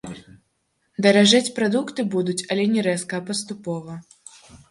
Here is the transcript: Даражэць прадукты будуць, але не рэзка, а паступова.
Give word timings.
Даражэць 1.05 1.51
прадукты 1.59 2.01
будуць, 2.17 2.37
але 2.55 2.65
не 2.77 2.81
рэзка, 2.89 3.13
а 3.23 3.25
паступова. 3.31 4.01